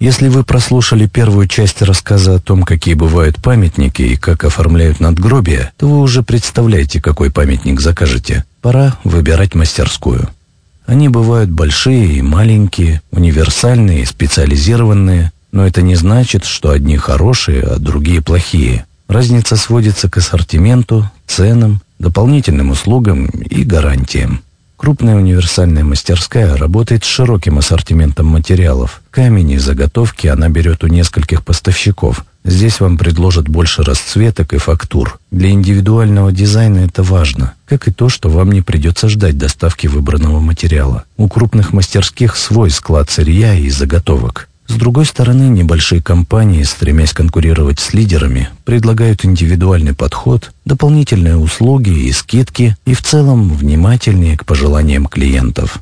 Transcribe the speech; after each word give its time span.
Если 0.00 0.28
вы 0.28 0.44
прослушали 0.44 1.06
первую 1.06 1.48
часть 1.48 1.82
рассказа 1.82 2.36
о 2.36 2.38
том, 2.38 2.62
какие 2.62 2.94
бывают 2.94 3.42
памятники 3.42 4.02
и 4.02 4.16
как 4.16 4.44
оформляют 4.44 5.00
надгробия, 5.00 5.72
то 5.76 5.88
вы 5.88 6.00
уже 6.00 6.22
представляете, 6.22 7.00
какой 7.00 7.32
памятник 7.32 7.80
закажете. 7.80 8.44
Пора 8.62 8.96
выбирать 9.02 9.56
мастерскую. 9.56 10.28
Они 10.86 11.08
бывают 11.08 11.50
большие 11.50 12.14
и 12.14 12.22
маленькие, 12.22 13.02
универсальные 13.10 14.02
и 14.02 14.06
специализированные, 14.06 15.32
но 15.50 15.66
это 15.66 15.82
не 15.82 15.96
значит, 15.96 16.44
что 16.44 16.70
одни 16.70 16.96
хорошие, 16.96 17.62
а 17.62 17.78
другие 17.78 18.22
плохие. 18.22 18.86
Разница 19.08 19.56
сводится 19.56 20.08
к 20.08 20.18
ассортименту, 20.18 21.10
ценам, 21.26 21.80
дополнительным 21.98 22.70
услугам 22.70 23.26
и 23.26 23.64
гарантиям. 23.64 24.42
Крупная 24.78 25.16
универсальная 25.16 25.82
мастерская 25.82 26.56
работает 26.56 27.02
с 27.02 27.08
широким 27.08 27.58
ассортиментом 27.58 28.26
материалов. 28.26 29.02
Камень 29.10 29.50
и 29.50 29.58
заготовки 29.58 30.28
она 30.28 30.48
берет 30.48 30.84
у 30.84 30.86
нескольких 30.86 31.44
поставщиков. 31.44 32.24
Здесь 32.44 32.78
вам 32.78 32.96
предложат 32.96 33.48
больше 33.48 33.82
расцветок 33.82 34.54
и 34.54 34.58
фактур. 34.58 35.18
Для 35.32 35.50
индивидуального 35.50 36.30
дизайна 36.30 36.78
это 36.78 37.02
важно, 37.02 37.54
как 37.66 37.88
и 37.88 37.92
то, 37.92 38.08
что 38.08 38.30
вам 38.30 38.52
не 38.52 38.62
придется 38.62 39.08
ждать 39.08 39.36
доставки 39.36 39.88
выбранного 39.88 40.38
материала. 40.38 41.02
У 41.16 41.26
крупных 41.26 41.72
мастерских 41.72 42.36
свой 42.36 42.70
склад 42.70 43.10
сырья 43.10 43.54
и 43.54 43.68
заготовок. 43.70 44.48
С 44.68 44.74
другой 44.74 45.06
стороны, 45.06 45.44
небольшие 45.44 46.02
компании, 46.02 46.62
стремясь 46.62 47.14
конкурировать 47.14 47.80
с 47.80 47.94
лидерами, 47.94 48.50
предлагают 48.64 49.24
индивидуальный 49.24 49.94
подход, 49.94 50.52
дополнительные 50.66 51.36
услуги 51.36 51.88
и 51.88 52.12
скидки 52.12 52.76
и 52.84 52.92
в 52.92 53.02
целом 53.02 53.48
внимательнее 53.48 54.36
к 54.36 54.44
пожеланиям 54.44 55.06
клиентов. 55.06 55.78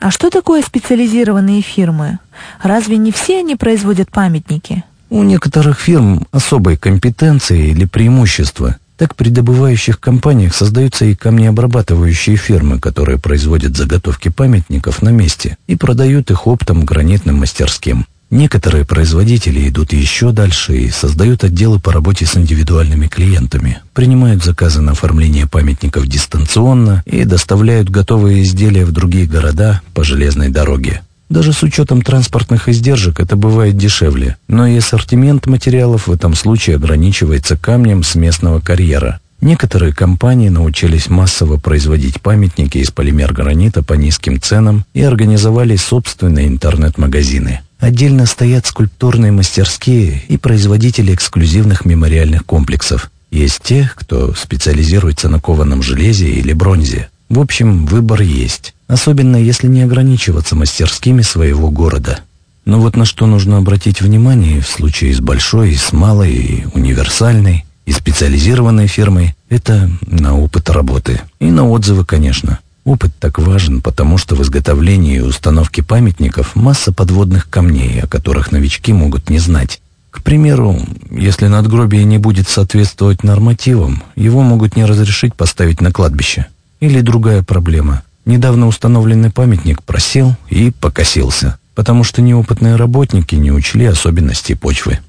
А 0.00 0.10
что 0.10 0.30
такое 0.30 0.62
специализированные 0.62 1.60
фирмы? 1.60 2.18
Разве 2.62 2.96
не 2.96 3.12
все 3.12 3.40
они 3.40 3.54
производят 3.54 4.10
памятники? 4.10 4.82
У 5.10 5.22
некоторых 5.22 5.78
фирм 5.78 6.26
особые 6.32 6.76
компетенции 6.78 7.68
или 7.68 7.84
преимущества. 7.84 8.76
Так 8.96 9.14
при 9.14 9.28
добывающих 9.28 10.00
компаниях 10.00 10.54
создаются 10.54 11.04
и 11.04 11.14
камнеобрабатывающие 11.14 12.36
фирмы, 12.36 12.80
которые 12.80 13.18
производят 13.18 13.76
заготовки 13.76 14.30
памятников 14.30 15.02
на 15.02 15.10
месте 15.10 15.58
и 15.66 15.76
продают 15.76 16.30
их 16.30 16.46
оптом 16.46 16.84
гранитным 16.84 17.36
мастерским. 17.36 18.06
Некоторые 18.30 18.84
производители 18.84 19.68
идут 19.68 19.92
еще 19.92 20.32
дальше 20.32 20.76
и 20.76 20.90
создают 20.90 21.44
отделы 21.44 21.78
по 21.78 21.92
работе 21.92 22.26
с 22.26 22.36
индивидуальными 22.36 23.06
клиентами, 23.06 23.78
принимают 23.94 24.42
заказы 24.42 24.80
на 24.80 24.92
оформление 24.92 25.46
памятников 25.46 26.08
дистанционно 26.08 27.04
и 27.06 27.24
доставляют 27.24 27.88
готовые 27.88 28.42
изделия 28.42 28.84
в 28.84 28.90
другие 28.90 29.26
города 29.26 29.80
по 29.94 30.02
железной 30.02 30.48
дороге. 30.48 31.02
Даже 31.28 31.52
с 31.52 31.62
учетом 31.62 32.02
транспортных 32.02 32.68
издержек 32.68 33.20
это 33.20 33.36
бывает 33.36 33.76
дешевле, 33.76 34.36
но 34.48 34.66
и 34.66 34.76
ассортимент 34.76 35.46
материалов 35.46 36.06
в 36.08 36.12
этом 36.12 36.34
случае 36.34 36.76
ограничивается 36.76 37.56
камнем 37.56 38.02
с 38.02 38.14
местного 38.16 38.60
карьера. 38.60 39.20
Некоторые 39.40 39.92
компании 39.92 40.48
научились 40.48 41.08
массово 41.08 41.58
производить 41.58 42.20
памятники 42.20 42.78
из 42.78 42.90
полимер-гранита 42.90 43.82
по 43.82 43.92
низким 43.94 44.40
ценам 44.40 44.84
и 44.94 45.02
организовали 45.02 45.76
собственные 45.76 46.48
интернет-магазины. 46.48 47.60
Отдельно 47.78 48.26
стоят 48.26 48.66
скульптурные 48.66 49.32
мастерские 49.32 50.22
и 50.28 50.36
производители 50.36 51.14
эксклюзивных 51.14 51.84
мемориальных 51.84 52.46
комплексов. 52.46 53.10
Есть 53.30 53.60
те, 53.62 53.90
кто 53.94 54.34
специализируется 54.34 55.28
на 55.28 55.40
кованом 55.40 55.82
железе 55.82 56.30
или 56.30 56.52
бронзе. 56.52 57.08
В 57.28 57.40
общем, 57.40 57.86
выбор 57.86 58.22
есть 58.22 58.72
особенно 58.88 59.36
если 59.36 59.68
не 59.68 59.82
ограничиваться 59.82 60.54
мастерскими 60.54 61.22
своего 61.22 61.70
города. 61.70 62.20
Но 62.64 62.80
вот 62.80 62.96
на 62.96 63.04
что 63.04 63.26
нужно 63.26 63.58
обратить 63.58 64.00
внимание 64.00 64.60
в 64.60 64.68
случае 64.68 65.14
с 65.14 65.20
большой, 65.20 65.74
с 65.74 65.92
малой, 65.92 66.32
и 66.32 66.66
универсальной, 66.74 67.64
и 67.84 67.92
специализированной 67.92 68.88
фирмой– 68.88 69.36
это 69.48 69.88
на 70.06 70.36
опыт 70.36 70.70
работы. 70.70 71.20
И 71.38 71.46
на 71.46 71.68
отзывы, 71.68 72.04
конечно. 72.04 72.58
Опыт 72.86 73.10
так 73.18 73.40
важен, 73.40 73.80
потому 73.80 74.16
что 74.16 74.36
в 74.36 74.42
изготовлении 74.42 75.16
и 75.16 75.20
установке 75.20 75.82
памятников 75.82 76.54
масса 76.54 76.92
подводных 76.92 77.50
камней, 77.50 78.00
о 78.00 78.06
которых 78.06 78.52
новички 78.52 78.92
могут 78.92 79.28
не 79.28 79.40
знать. 79.40 79.80
К 80.12 80.22
примеру, 80.22 80.78
если 81.10 81.48
надгробие 81.48 82.04
не 82.04 82.18
будет 82.18 82.48
соответствовать 82.48 83.24
нормативам, 83.24 84.04
его 84.14 84.40
могут 84.42 84.76
не 84.76 84.84
разрешить 84.84 85.34
поставить 85.34 85.80
на 85.80 85.90
кладбище. 85.90 86.46
Или 86.78 87.00
другая 87.00 87.42
проблема. 87.42 88.04
Недавно 88.24 88.68
установленный 88.68 89.32
памятник 89.32 89.82
просел 89.82 90.36
и 90.48 90.70
покосился, 90.70 91.58
потому 91.74 92.04
что 92.04 92.22
неопытные 92.22 92.76
работники 92.76 93.34
не 93.34 93.50
учли 93.50 93.86
особенностей 93.86 94.54
почвы. 94.54 95.00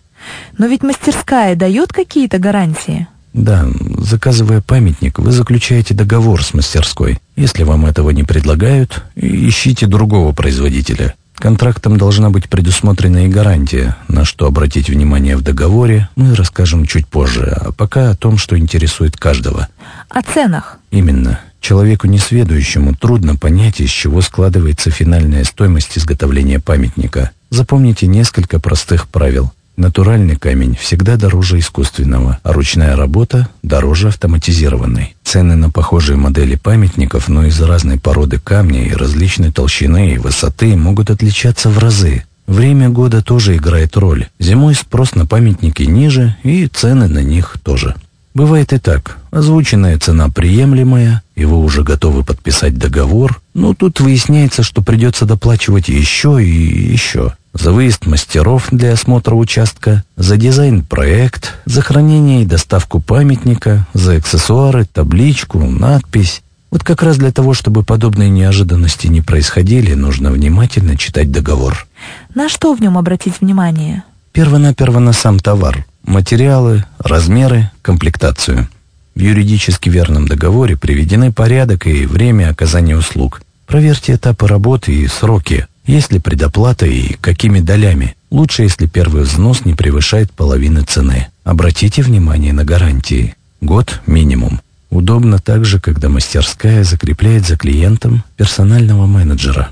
Но 0.57 0.65
ведь 0.65 0.81
мастерская 0.81 1.55
дает 1.55 1.93
какие-то 1.93 2.39
гарантии? 2.39 3.07
Да, 3.37 3.67
заказывая 3.99 4.61
памятник, 4.61 5.19
вы 5.19 5.31
заключаете 5.31 5.93
договор 5.93 6.43
с 6.43 6.55
мастерской. 6.55 7.19
Если 7.35 7.61
вам 7.61 7.85
этого 7.85 8.09
не 8.09 8.23
предлагают, 8.23 9.03
ищите 9.15 9.85
другого 9.85 10.33
производителя. 10.33 11.13
Контрактом 11.35 11.97
должна 11.97 12.31
быть 12.31 12.49
предусмотрена 12.49 13.27
и 13.27 13.29
гарантия, 13.29 13.95
на 14.07 14.25
что 14.25 14.47
обратить 14.47 14.89
внимание 14.89 15.37
в 15.37 15.43
договоре, 15.43 16.09
мы 16.15 16.33
расскажем 16.33 16.87
чуть 16.87 17.05
позже, 17.05 17.55
а 17.61 17.71
пока 17.71 18.09
о 18.09 18.15
том, 18.15 18.39
что 18.39 18.57
интересует 18.57 19.17
каждого. 19.17 19.67
О 20.09 20.23
ценах? 20.23 20.79
Именно. 20.89 21.39
Человеку 21.61 22.07
несведущему 22.07 22.95
трудно 22.95 23.35
понять, 23.35 23.81
из 23.81 23.91
чего 23.91 24.21
складывается 24.21 24.89
финальная 24.89 25.43
стоимость 25.43 25.95
изготовления 25.95 26.59
памятника. 26.59 27.29
Запомните 27.51 28.07
несколько 28.07 28.59
простых 28.59 29.07
правил. 29.07 29.51
Натуральный 29.77 30.35
камень 30.35 30.75
всегда 30.75 31.17
дороже 31.17 31.59
искусственного, 31.59 32.39
а 32.41 32.51
ручная 32.51 32.95
работа 32.95 33.47
дороже 33.61 34.07
автоматизированной. 34.07 35.15
Цены 35.23 35.55
на 35.55 35.69
похожие 35.69 36.17
модели 36.17 36.55
памятников, 36.55 37.29
но 37.29 37.45
из 37.45 37.61
разной 37.61 37.99
породы 37.99 38.39
камня 38.39 38.87
и 38.87 38.93
различной 38.93 39.51
толщины 39.51 40.13
и 40.13 40.17
высоты 40.17 40.75
могут 40.75 41.11
отличаться 41.11 41.69
в 41.69 41.77
разы. 41.77 42.23
Время 42.47 42.89
года 42.89 43.21
тоже 43.21 43.55
играет 43.55 43.95
роль. 43.97 44.25
Зимой 44.39 44.73
спрос 44.73 45.13
на 45.13 45.27
памятники 45.27 45.83
ниже, 45.83 46.35
и 46.41 46.65
цены 46.65 47.07
на 47.07 47.19
них 47.19 47.57
тоже. 47.61 47.93
Бывает 48.33 48.73
и 48.73 48.79
так. 48.79 49.17
Озвученная 49.29 49.99
цена 49.99 50.29
приемлемая, 50.29 51.21
и 51.35 51.45
вы 51.45 51.57
уже 51.57 51.83
готовы 51.83 52.23
подписать 52.23 52.77
договор, 52.77 53.41
но 53.53 53.75
тут 53.75 53.99
выясняется, 53.99 54.63
что 54.63 54.81
придется 54.81 55.25
доплачивать 55.25 55.87
еще 55.87 56.43
и 56.43 56.91
еще. 56.91 57.33
За 57.59 57.71
выезд 57.71 58.05
мастеров 58.05 58.67
для 58.71 58.93
осмотра 58.93 59.33
участка, 59.33 60.03
за 60.15 60.37
дизайн-проект, 60.37 61.55
за 61.65 61.81
хранение 61.81 62.43
и 62.43 62.45
доставку 62.45 62.99
памятника, 62.99 63.87
за 63.93 64.17
аксессуары, 64.17 64.85
табличку, 64.85 65.59
надпись. 65.65 66.43
Вот 66.69 66.83
как 66.83 67.01
раз 67.01 67.17
для 67.17 67.31
того, 67.31 67.55
чтобы 67.55 67.81
подобные 67.83 68.29
неожиданности 68.29 69.07
не 69.07 69.21
происходили, 69.21 69.95
нужно 69.95 70.31
внимательно 70.31 70.97
читать 70.97 71.31
договор. 71.31 71.87
На 72.35 72.47
что 72.47 72.75
в 72.75 72.81
нем 72.81 72.97
обратить 72.97 73.41
внимание? 73.41 74.03
Первонаперво 74.33 74.99
на 74.99 75.13
сам 75.13 75.39
товар– 75.39 75.83
материалы, 76.05 76.85
размеры, 76.99 77.71
комплектацию. 77.81 78.67
В 79.15 79.19
юридически 79.19 79.89
верном 79.89 80.27
договоре 80.27 80.77
приведены 80.77 81.31
порядок 81.31 81.87
и 81.87 82.05
время 82.05 82.49
оказания 82.49 82.95
услуг. 82.95 83.41
Проверьте 83.65 84.13
этапы 84.13 84.47
работы 84.47 84.93
и 84.93 85.07
сроки, 85.07 85.65
есть 85.87 86.11
ли 86.11 86.19
предоплата 86.19 86.85
и 86.85 87.13
какими 87.15 87.59
долями. 87.59 88.15
Лучше, 88.29 88.63
если 88.63 88.85
первый 88.85 89.23
взнос 89.23 89.65
не 89.65 89.73
превышает 89.73 90.31
половины 90.31 90.81
цены. 90.81 91.27
Обратите 91.43 92.03
внимание 92.03 92.53
на 92.53 92.63
гарантии. 92.63 93.35
Год 93.61 94.01
минимум. 94.05 94.61
Удобно 94.89 95.39
также, 95.39 95.79
когда 95.79 96.09
мастерская 96.09 96.83
закрепляет 96.83 97.47
за 97.47 97.57
клиентом 97.57 98.23
персонального 98.35 99.05
менеджера. 99.05 99.71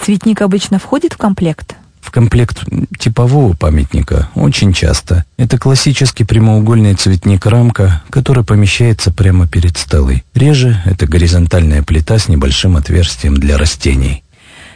Цветник 0.00 0.42
обычно 0.42 0.78
входит 0.78 1.14
в 1.14 1.16
комплект? 1.16 1.76
в 2.04 2.10
комплект 2.10 2.64
типового 2.98 3.54
памятника 3.54 4.28
очень 4.34 4.72
часто. 4.72 5.24
Это 5.38 5.58
классический 5.58 6.24
прямоугольный 6.24 6.94
цветник-рамка, 6.94 8.02
который 8.10 8.44
помещается 8.44 9.10
прямо 9.10 9.48
перед 9.48 9.78
стелой. 9.78 10.22
Реже 10.34 10.82
это 10.84 11.06
горизонтальная 11.06 11.82
плита 11.82 12.18
с 12.18 12.28
небольшим 12.28 12.76
отверстием 12.76 13.36
для 13.36 13.56
растений. 13.56 14.22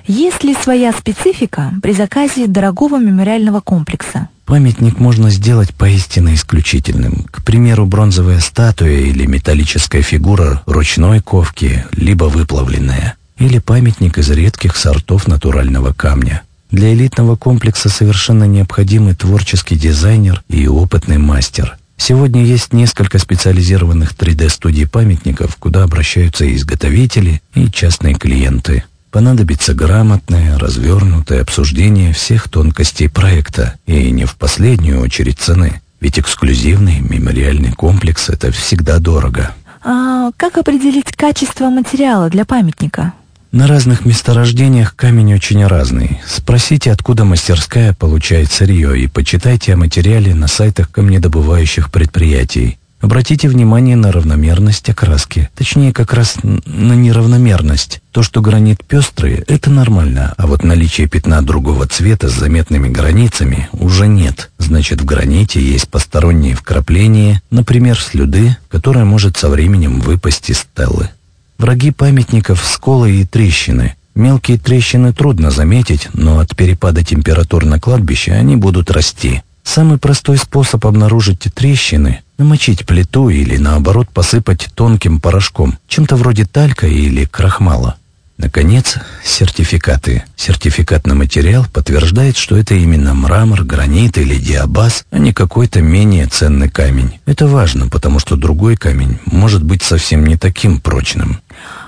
Есть 0.09 0.43
ли 0.43 0.55
своя 0.55 0.93
специфика 0.93 1.75
при 1.83 1.93
заказе 1.93 2.47
дорогого 2.47 2.99
мемориального 2.99 3.61
комплекса? 3.61 4.31
Памятник 4.47 4.99
можно 4.99 5.29
сделать 5.29 5.75
поистине 5.75 6.35
исключительным. 6.35 7.27
К 7.31 7.45
примеру, 7.45 7.85
бронзовая 7.85 8.41
статуя 8.41 9.01
или 9.01 9.27
металлическая 9.27 10.01
фигура 10.01 10.63
ручной 10.65 11.21
ковки, 11.21 11.85
либо 11.93 12.25
выплавленная. 12.25 13.17
Или 13.37 13.59
памятник 13.59 14.17
из 14.17 14.31
редких 14.31 14.77
сортов 14.77 15.29
натурального 15.29 15.93
камня. 15.93 16.41
Для 16.71 16.95
элитного 16.95 17.37
комплекса 17.37 17.91
совершенно 17.91 18.45
необходимый 18.45 19.15
творческий 19.15 19.77
дизайнер 19.77 20.43
и 20.49 20.67
опытный 20.69 21.19
мастер. 21.19 21.77
Сегодня 21.99 22.47
есть 22.47 22.73
несколько 22.73 23.19
специализированных 23.19 24.15
3D-студий 24.15 24.89
памятников, 24.89 25.57
куда 25.57 25.83
обращаются 25.83 26.47
и 26.47 26.57
изготовители, 26.57 27.43
и 27.55 27.71
частные 27.71 28.15
клиенты. 28.15 28.85
Понадобится 29.11 29.75
грамотное, 29.75 30.59
развернутое 30.59 31.41
обсуждение 31.41 32.13
всех 32.13 32.49
тонкостей 32.49 33.09
проекта 33.09 33.75
и 33.87 34.11
не 34.11 34.27
в 34.27 34.37
последнюю 34.37 35.01
очередь 35.01 35.39
цены. 35.39 35.81
Ведь 36.01 36.19
эксклюзивный 36.19 37.01
мемориальный 37.01 37.73
комплекс– 37.73 38.29
это 38.29 38.53
всегда 38.53 38.99
дорого. 38.99 39.55
А 39.83 40.31
как 40.37 40.59
определить 40.59 41.17
качество 41.17 41.71
материала 41.71 42.29
для 42.29 42.45
памятника? 42.45 43.15
На 43.51 43.67
разных 43.67 44.05
месторождениях 44.05 44.95
камень 44.95 45.35
очень 45.35 45.67
разный. 45.67 46.21
Спросите, 46.27 46.93
откуда 46.93 47.25
мастерская 47.25 47.95
получает 47.95 48.53
сырье, 48.53 49.01
и 49.01 49.07
почитайте 49.07 49.73
о 49.73 49.79
материале 49.79 50.35
на 50.35 50.49
сайтах 50.49 50.91
камнедобывающих 50.91 51.91
предприятий. 51.91 52.79
Обратите 53.01 53.49
внимание 53.49 53.95
на 53.95 54.11
равномерность 54.11 54.89
окраски, 54.91 55.49
точнее 55.55 55.93
как 55.93 56.13
раз 56.13 56.37
на 56.43 56.95
неравномерность. 56.95 58.01
То, 58.11 58.25
что 58.25 58.43
гранит 58.43 58.85
пестрый, 58.85 59.45
это 59.47 59.71
нормально, 59.71 60.35
а 60.37 60.49
вот 60.49 60.65
наличие 60.65 61.07
пятна 61.07 61.41
другого 61.41 61.87
цвета 61.87 62.29
с 62.29 62.33
заметными 62.33 62.89
границами 62.89 63.69
уже 63.73 64.09
нет. 64.09 64.51
Значит, 64.59 65.01
в 65.01 65.05
граните 65.05 65.61
есть 65.61 65.89
посторонние 65.89 66.57
вкрапления, 66.57 67.41
например, 67.53 68.01
слюды, 68.01 68.57
которое 68.69 69.05
может 69.05 69.37
со 69.37 69.49
временем 69.49 70.01
выпасть 70.01 70.51
из 70.51 70.59
стеллы. 70.59 71.09
Враги 71.57 71.93
памятников– 71.93 72.65
сколы 72.67 73.21
и 73.21 73.25
трещины. 73.25 73.95
Мелкие 74.17 74.59
трещины 74.59 75.13
трудно 75.13 75.53
заметить, 75.53 76.09
но 76.15 76.41
от 76.41 76.57
перепада 76.57 77.05
температур 77.05 77.65
на 77.65 77.79
кладбище 77.79 78.33
они 78.33 78.57
будут 78.57 78.91
расти. 78.91 79.43
Самый 79.63 79.99
простой 79.99 80.37
способ 80.39 80.85
обнаружить 80.85 81.47
трещины– 81.55 82.23
намочить 82.39 82.87
плиту 82.87 83.29
или, 83.29 83.57
наоборот, 83.57 84.09
посыпать 84.09 84.69
тонким 84.75 85.21
порошком, 85.21 85.79
чем-то 85.89 86.17
вроде 86.17 86.47
талька 86.47 86.87
или 86.87 87.25
крахмала. 87.25 87.97
Наконец, 88.39 88.97
сертификаты. 89.25 90.23
Сертификат 90.37 91.09
на 91.09 91.17
материал 91.17 91.67
подтверждает, 91.73 92.37
что 92.37 92.57
это 92.57 92.75
именно 92.75 93.13
мрамор, 93.13 93.65
гранит 93.65 94.17
или 94.17 94.37
диабаз, 94.37 95.05
а 95.11 95.19
не 95.19 95.33
какой-то 95.33 95.83
менее 95.83 96.29
ценный 96.29 96.71
камень. 96.71 97.19
Это 97.27 97.49
важно, 97.49 97.89
потому 97.89 98.21
что 98.21 98.37
другой 98.37 98.77
камень 98.77 99.19
может 99.27 99.65
быть 99.65 99.83
совсем 99.83 100.25
не 100.25 100.37
таким 100.37 100.81
прочным. 100.81 101.41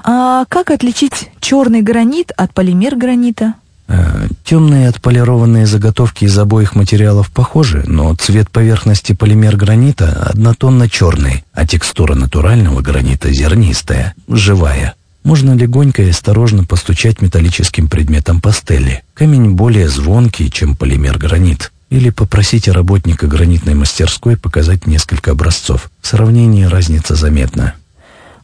А 0.02 0.44
как 0.46 0.72
отличить 0.72 1.30
черный 1.40 1.82
гранит 1.82 2.32
от 2.36 2.52
полимер 2.52 2.96
гранита? 2.96 3.54
Э, 3.92 4.28
темные 4.44 4.88
отполированные 4.88 5.66
заготовки 5.66 6.24
из 6.24 6.38
обоих 6.38 6.76
материалов 6.76 7.28
похожи, 7.32 7.82
но 7.88 8.14
цвет 8.14 8.48
поверхности 8.48 9.14
полимер 9.14 9.56
гранита 9.56 10.28
однотонно-черный, 10.30 11.42
а 11.52 11.66
текстура 11.66 12.14
натурального 12.14 12.82
гранита 12.82 13.32
зернистая, 13.32 14.14
живая. 14.28 14.94
Можно 15.24 15.56
легонько 15.56 16.02
и 16.04 16.10
осторожно 16.10 16.64
постучать 16.64 17.20
металлическим 17.20 17.88
предметом 17.88 18.40
пастели. 18.40 19.02
Камень 19.14 19.54
более 19.54 19.88
звонкий, 19.88 20.52
чем 20.52 20.76
полимер 20.76 21.18
гранит. 21.18 21.72
Или 21.90 22.10
попросите 22.10 22.70
работника 22.70 23.26
гранитной 23.26 23.74
мастерской 23.74 24.36
показать 24.36 24.86
несколько 24.86 25.32
образцов. 25.32 25.90
В 26.00 26.06
сравнении 26.06 26.62
разница 26.62 27.16
заметна. 27.16 27.74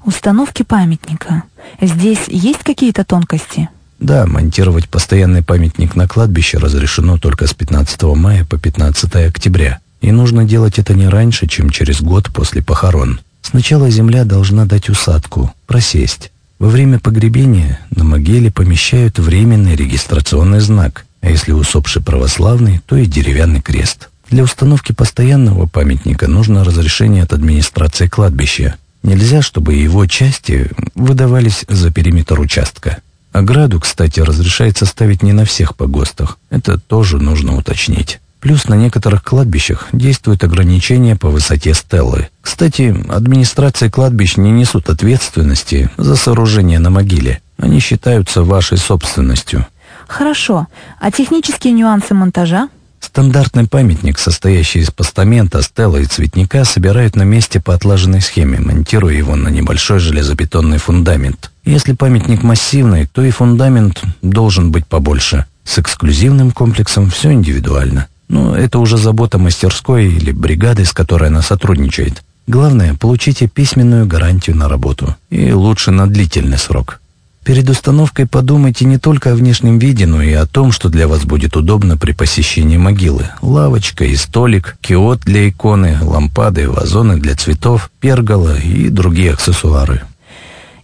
Установки 0.04 0.64
памятника. 0.64 1.44
Здесь 1.81 2.25
есть 2.26 2.64
какие-то 2.64 3.04
тонкости? 3.04 3.69
Да, 3.98 4.26
монтировать 4.26 4.88
постоянный 4.88 5.43
памятник 5.43 5.96
на 5.96 6.06
кладбище 6.06 6.58
разрешено 6.58 7.19
только 7.19 7.46
с 7.46 7.54
15 7.54 8.02
мая 8.14 8.44
по 8.44 8.58
15 8.58 9.16
октября. 9.26 9.78
И 10.02 10.12
нужно 10.12 10.44
делать 10.44 10.78
это 10.78 10.94
не 10.94 11.08
раньше, 11.08 11.46
чем 11.46 11.70
через 11.70 12.02
год 12.02 12.31
после 12.32 12.62
похорон. 12.62 13.20
Сначала 13.43 13.90
земля 13.90 14.25
должна 14.25 14.66
дать 14.66 14.88
усадку, 14.88 15.52
просесть. 15.66 16.31
Во 16.58 16.69
время 16.69 16.98
погребения 16.98 17.81
на 17.90 18.04
могиле 18.04 18.50
помещают 18.50 19.19
временный 19.19 19.76
регистрационный 19.76 20.60
знак, 20.60 21.06
а 21.20 21.31
если 21.31 21.52
усопший 21.52 22.02
православный, 22.02 22.81
то 22.87 22.96
и 22.96 23.06
деревянный 23.06 23.60
крест. 23.60 24.08
Для 24.31 24.42
установки 24.42 24.92
постоянного 24.92 25.66
памятника 25.66 26.28
нужно 26.28 26.64
разрешение 26.64 27.22
от 27.22 27.32
администрации 27.32 28.08
кладбища. 28.08 28.76
Нельзя, 29.02 29.42
чтобы 29.42 29.75
его 29.75 30.06
части 30.06 30.69
выдавались 30.94 31.64
за 31.69 31.92
периметр 31.92 32.40
участка. 32.40 32.99
Ограду, 33.36 33.80
кстати, 33.80 34.20
разрешается 34.20 34.86
ставить 34.86 35.22
не 35.22 35.34
на 35.34 35.44
всех 35.44 35.76
погостах. 35.76 36.38
Это 36.48 36.78
тоже 36.78 37.18
нужно 37.18 37.54
уточнить. 37.54 38.18
Плюс 38.40 38.66
на 38.66 38.74
некоторых 38.74 39.22
кладбищах 39.22 39.88
действуют 39.92 40.42
ограничения 40.42 41.16
по 41.16 41.28
высоте 41.28 41.74
стеллы. 41.74 42.30
Кстати, 42.40 42.96
администрации 43.10 43.90
кладбищ 43.90 44.38
не 44.38 44.50
несут 44.50 44.88
ответственности 44.88 45.90
за 45.98 46.16
сооружение 46.16 46.78
на 46.78 46.88
могиле. 46.88 47.42
Они 47.58 47.78
считаются 47.78 48.42
вашей 48.42 48.78
собственностью. 48.78 49.66
Хорошо. 50.08 50.66
А 50.98 51.10
технические 51.10 51.74
нюансы 51.74 52.14
монтажа? 52.14 52.70
Стандартный 53.06 53.68
памятник, 53.68 54.18
состоящий 54.18 54.80
из 54.80 54.90
постамента, 54.90 55.62
стелла 55.62 55.98
и 55.98 56.06
цветника, 56.06 56.64
собирают 56.64 57.14
на 57.14 57.22
месте 57.22 57.60
по 57.60 57.72
отлаженной 57.72 58.20
схеме, 58.20 58.58
монтируя 58.58 59.14
его 59.14 59.36
на 59.36 59.48
небольшой 59.48 60.00
железобетонный 60.00 60.78
фундамент. 60.78 61.52
Если 61.64 61.92
памятник 61.92 62.42
массивный, 62.42 63.06
то 63.06 63.22
и 63.22 63.30
фундамент 63.30 64.02
должен 64.22 64.72
быть 64.72 64.86
побольше. 64.86 65.46
С 65.62 65.78
эксклюзивным 65.78 66.50
комплексом 66.50 67.08
все 67.08 67.32
индивидуально. 67.32 68.08
Но 68.28 68.56
это 68.56 68.80
уже 68.80 68.98
забота 68.98 69.38
мастерской 69.38 70.06
или 70.06 70.32
бригады, 70.32 70.84
с 70.84 70.92
которой 70.92 71.28
она 71.28 71.42
сотрудничает. 71.42 72.24
Главное, 72.48 72.94
получите 72.94 73.46
письменную 73.46 74.06
гарантию 74.06 74.56
на 74.56 74.68
работу. 74.68 75.14
И 75.30 75.52
лучше 75.52 75.92
на 75.92 76.08
длительный 76.08 76.58
срок. 76.58 77.00
Перед 77.46 77.70
установкой 77.70 78.26
подумайте 78.26 78.84
не 78.87 78.98
только 78.98 79.31
о 79.31 79.34
внешнем 79.37 79.78
виде, 79.78 80.04
но 80.04 80.20
и 80.20 80.32
о 80.32 80.46
том, 80.46 80.72
что 80.72 80.88
для 80.88 81.06
вас 81.06 81.25
будет 81.25 81.56
удобно 81.56 81.96
при 81.96 82.10
посещении 82.10 82.76
могилы. 82.76 83.28
Лавочка 83.40 84.04
и 84.04 84.16
столик, 84.16 84.76
киот 84.81 85.20
для 85.20 85.48
иконы, 85.48 85.96
лампады, 86.02 86.69
вазоны 86.69 87.19
для 87.19 87.37
цветов, 87.37 87.93
пергола 88.00 88.58
и 88.58 88.88
другие 88.88 89.32
аксессуары. 89.32 90.02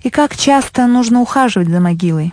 И 0.05 0.11
как 0.11 0.37
часто 0.37 0.87
нужно 0.87 1.21
ухаживать 1.21 1.69
за 1.69 1.81
могилой? 1.81 2.33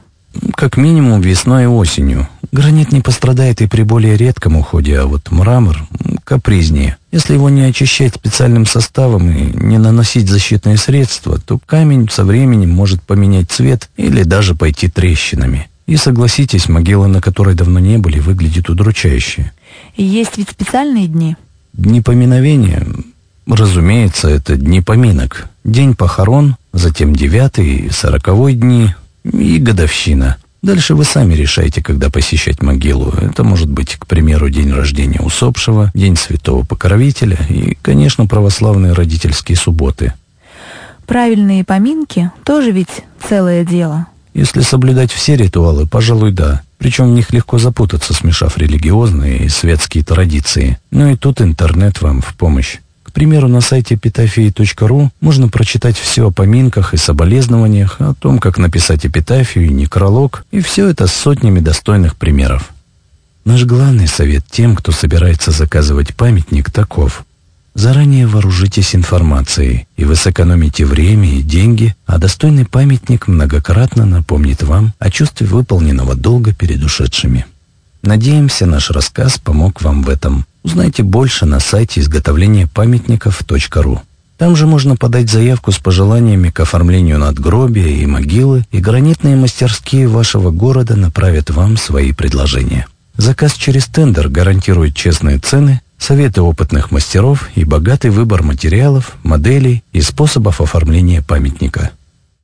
Как 0.54 0.78
минимум 0.78 1.22
весной 1.22 1.64
и 1.64 1.66
осенью. 1.66 2.28
Гранит 2.52 2.92
не 2.92 3.02
пострадает 3.02 3.62
и 3.62 3.68
при 3.68 3.84
более 3.84 4.18
редком 4.18 4.58
уходе, 4.58 5.00
а 5.00 5.06
вот 5.06 5.30
мрамор 5.30 5.86
капризнее. 6.24 6.98
Если 7.12 7.34
его 7.34 7.50
не 7.50 7.62
очищать 7.62 8.16
специальным 8.16 8.66
составом 8.66 9.30
и 9.30 9.56
не 9.56 9.78
наносить 9.78 10.30
защитные 10.30 10.78
средства, 10.78 11.40
то 11.40 11.60
камень 11.64 12.10
со 12.10 12.24
временем 12.24 12.72
может 12.72 13.02
поменять 13.04 13.52
цвет 13.52 13.90
или 13.98 14.24
даже 14.24 14.56
пойти 14.56 14.88
трещинами. 14.88 15.70
И 15.86 15.96
согласитесь, 15.96 16.70
могила, 16.70 17.08
на 17.08 17.22
которой 17.22 17.56
давно 17.56 17.80
не 17.80 17.98
были, 17.98 18.20
выглядит 18.20 18.70
удручающе. 18.70 19.52
Есть 19.96 20.38
ведь 20.38 20.50
специальные 20.50 21.08
дни? 21.08 21.36
Дни 21.74 22.02
поминовения? 22.02 22.86
Разумеется, 23.48 24.28
это 24.28 24.56
дни 24.56 24.82
поминок. 24.82 25.48
День 25.64 25.96
похорон, 25.96 26.56
затем 26.74 27.16
девятый 27.16 27.90
сороковой 27.92 28.54
дни 28.54 28.94
и 29.24 29.58
годовщина– 29.58 30.38
Дальше 30.62 30.94
вы 30.94 31.06
сами 31.06 31.36
решайте, 31.36 31.82
когда 31.82 32.10
посещать 32.10 32.62
могилу. 32.62 33.12
Это 33.12 33.44
может 33.44 33.70
быть, 33.70 33.96
к 33.96 34.06
примеру, 34.06 34.50
день 34.50 34.72
рождения 34.72 35.22
усопшего, 35.22 35.90
день 35.94 36.18
святого 36.18 36.66
покровителя 36.66 37.38
и, 37.48 37.78
конечно, 37.82 38.26
православные 38.26 38.92
родительские 38.92 39.56
субботы. 39.58 40.14
Правильные 41.06 41.64
поминки 41.64 42.32
тоже 42.44 42.72
ведь 42.72 43.04
целое 43.28 43.66
дело. 43.66 44.08
Если 44.34 44.62
соблюдать 44.62 45.12
все 45.12 45.36
ритуалы, 45.36 45.88
пожалуй, 45.88 46.32
да. 46.32 46.62
Причем 46.78 47.10
в 47.10 47.14
них 47.14 47.32
легко 47.34 47.58
запутаться, 47.58 48.14
смешав 48.14 48.58
религиозные 48.58 49.46
и 49.46 49.50
светские 49.50 50.04
традиции. 50.04 50.78
Ну 50.92 51.10
и 51.10 51.16
тут 51.16 51.42
интернет 51.42 52.02
вам 52.02 52.22
в 52.22 52.36
помощь. 52.36 52.78
К 53.10 53.12
примеру, 53.12 53.48
на 53.48 53.60
сайте 53.60 53.96
эпитафии.ру 53.96 55.12
можно 55.20 55.48
прочитать 55.48 55.98
все 55.98 56.28
о 56.28 56.32
поминках 56.32 56.94
и 56.94 56.98
соболезнованиях, 56.98 57.96
о 58.00 58.14
том, 58.14 58.38
как 58.38 58.60
написать 58.60 59.04
эпитафию 59.04 59.66
и 59.66 59.74
некролог, 59.74 60.46
и 60.52 60.62
все 60.62 60.88
это 60.88 61.08
с 61.08 61.14
сотнями 61.14 61.60
достойных 61.60 62.16
примеров. 62.16 62.70
Наш 63.46 63.66
главный 63.66 64.08
совет 64.08 64.44
тем, 64.52 64.76
кто 64.76 64.92
собирается 64.92 65.50
заказывать 65.50 66.14
памятник, 66.14 66.70
таков. 66.70 67.26
Заранее 67.74 68.28
вооружитесь 68.28 68.94
информацией, 68.94 69.88
и 69.98 70.06
вы 70.06 70.16
сэкономите 70.16 70.86
время 70.86 71.32
и 71.32 71.42
деньги, 71.42 71.96
а 72.06 72.20
достойный 72.20 72.66
памятник 72.66 73.28
многократно 73.28 74.06
напомнит 74.06 74.62
вам 74.62 74.94
о 75.00 75.10
чувстве 75.10 75.48
выполненного 75.48 76.14
долга 76.14 76.54
перед 76.54 76.84
ушедшими. 76.84 77.48
Надеемся, 78.04 78.68
наш 78.68 78.92
рассказ 78.92 79.40
помог 79.40 79.82
вам 79.82 80.04
в 80.04 80.10
этом. 80.10 80.46
Узнайте 80.64 81.04
больше 81.04 81.46
на 81.46 81.60
сайте 81.60 82.02
изготовления 82.02 82.68
памятников.ру. 82.68 84.02
Там 84.38 84.56
же 84.56 84.68
можно 84.68 84.96
подать 84.96 85.30
заявку 85.30 85.72
с 85.72 85.80
пожеланиями 85.80 86.50
к 86.50 86.62
оформлению 86.62 87.20
надгробия 87.20 87.88
и 87.88 88.06
могилы, 88.06 88.64
и 88.72 88.80
гранитные 88.80 89.36
мастерские 89.36 90.08
вашего 90.08 90.50
города 90.50 90.96
направят 90.96 91.50
вам 91.50 91.76
свои 91.76 92.14
предложения. 92.14 92.88
Заказ 93.18 93.54
через 93.54 93.88
тендер 93.88 94.30
гарантирует 94.30 94.96
честные 94.96 95.40
цены, 95.40 95.82
советы 95.98 96.42
опытных 96.42 96.92
мастеров 96.92 97.50
и 97.56 97.66
богатый 97.66 98.12
выбор 98.12 98.44
материалов, 98.44 99.18
моделей 99.24 99.84
и 99.92 100.00
способов 100.00 100.62
оформления 100.62 101.22
памятника. 101.22 101.92